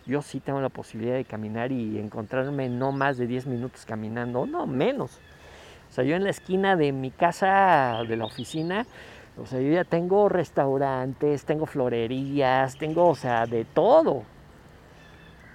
[0.05, 4.45] Yo sí tengo la posibilidad de caminar y encontrarme no más de 10 minutos caminando,
[4.45, 5.21] no menos.
[5.89, 8.85] O sea, yo en la esquina de mi casa, de la oficina,
[9.37, 14.23] o sea, yo ya tengo restaurantes, tengo florerías, tengo, o sea, de todo.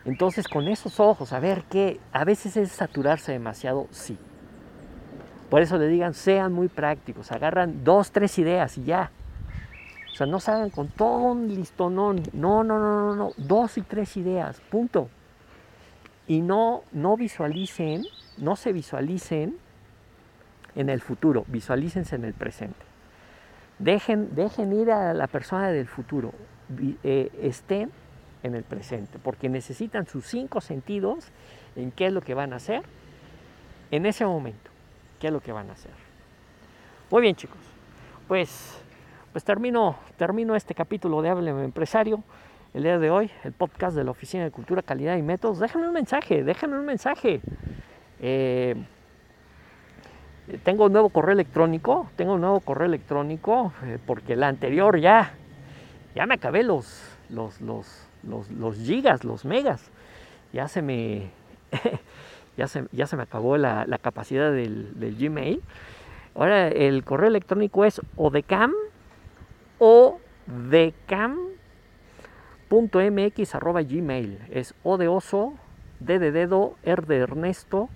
[0.07, 4.17] Entonces, con esos ojos, a ver qué, a veces es saturarse demasiado, sí.
[5.51, 9.11] Por eso le digan, sean muy prácticos, agarran dos, tres ideas y ya.
[10.13, 12.23] O sea, no salgan con todo un listonón.
[12.33, 13.31] No, no, no, no, no.
[13.37, 15.09] Dos y tres ideas, punto.
[16.27, 18.05] Y no, no visualicen,
[18.37, 19.57] no se visualicen
[20.75, 22.85] en el futuro, visualícense en el presente.
[23.79, 26.33] Dejen, dejen ir a la persona del futuro,
[27.05, 27.91] eh, estén
[28.43, 31.29] en el presente, porque necesitan sus cinco sentidos
[31.77, 32.83] en qué es lo que van a hacer
[33.91, 34.68] en ese momento
[35.19, 35.93] qué es lo que van a hacer.
[37.11, 37.59] Muy bien chicos,
[38.27, 38.81] pues,
[39.33, 42.23] pues termino, termino este capítulo de Hábleme Empresario
[42.75, 45.59] el día de hoy, el podcast de la Oficina de Cultura, Calidad y Métodos.
[45.59, 47.41] Déjenme un mensaje, déjenme un mensaje.
[48.21, 48.77] Eh,
[50.65, 55.35] tengo un nuevo correo electrónico, tengo un nuevo correo electrónico eh, porque el anterior ya,
[56.15, 59.91] ya me acabé los, los, los, los, gigas, los megas.
[60.53, 61.31] Ya se me,
[62.59, 65.63] ya se, ya se me acabó la, capacidad del, Gmail.
[66.35, 68.73] Ahora el correo electrónico es odecam
[69.79, 70.19] o
[72.69, 74.39] gmail.
[74.51, 75.55] Es o de oso,
[76.01, 77.89] dedo, r de Ernesto,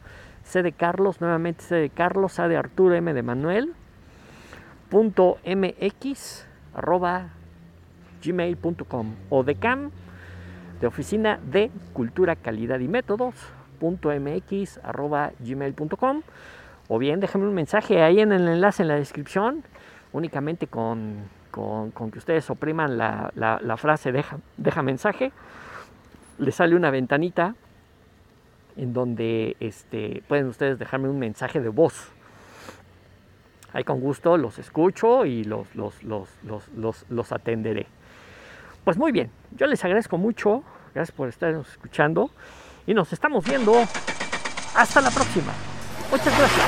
[0.45, 3.75] C de Carlos, nuevamente C de Carlos, A de Arturo, M de Manuel,
[4.91, 7.31] punto MX, arroba
[8.25, 13.62] gmail.com o de Oficina de Cultura, Calidad y Métodos, arroba
[15.41, 16.23] gmail.com,
[16.89, 19.63] o bien déjenme un mensaje ahí en el enlace en la descripción,
[20.13, 25.33] únicamente con, que ustedes opriman la, frase deja, deja mensaje,
[26.39, 27.55] les sale una ventanita
[28.77, 32.11] en donde este, pueden ustedes dejarme un mensaje de voz.
[33.73, 37.87] Ahí con gusto los escucho y los, los, atenderé.
[38.85, 40.63] Pues muy bien, yo les agradezco mucho,
[40.95, 42.31] gracias por estarnos escuchando
[42.87, 43.75] y nos estamos viendo.
[44.75, 45.53] Hasta la próxima.
[46.11, 46.67] Muchas gracias.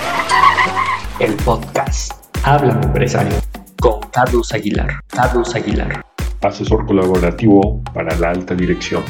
[1.21, 2.13] El podcast
[2.45, 3.37] Habla Empresario
[3.81, 5.01] con Carlos Aguilar.
[5.09, 6.05] Carlos Aguilar.
[6.43, 9.03] Asesor colaborativo para la alta dirección.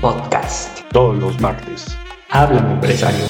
[0.00, 0.80] Podcast.
[0.90, 1.96] Todos los martes
[2.30, 3.26] Háblame, empresario.